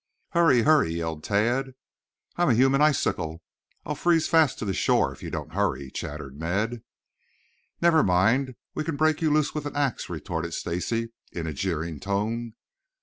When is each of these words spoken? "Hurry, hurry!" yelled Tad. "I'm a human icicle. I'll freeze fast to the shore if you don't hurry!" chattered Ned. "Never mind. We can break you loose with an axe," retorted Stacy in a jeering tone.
"Hurry, 0.31 0.63
hurry!" 0.63 0.93
yelled 0.95 1.23
Tad. 1.23 1.75
"I'm 2.35 2.49
a 2.49 2.55
human 2.55 2.81
icicle. 2.81 3.43
I'll 3.85 3.93
freeze 3.93 4.27
fast 4.27 4.57
to 4.57 4.65
the 4.65 4.73
shore 4.73 5.13
if 5.13 5.21
you 5.21 5.29
don't 5.29 5.53
hurry!" 5.53 5.91
chattered 5.91 6.39
Ned. 6.39 6.81
"Never 7.81 8.01
mind. 8.01 8.55
We 8.73 8.83
can 8.83 8.95
break 8.95 9.21
you 9.21 9.29
loose 9.29 9.53
with 9.53 9.67
an 9.67 9.75
axe," 9.75 10.09
retorted 10.09 10.55
Stacy 10.55 11.13
in 11.31 11.45
a 11.45 11.53
jeering 11.53 11.99
tone. 11.99 12.55